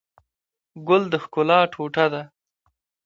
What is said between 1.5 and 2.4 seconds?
ټوټه ده.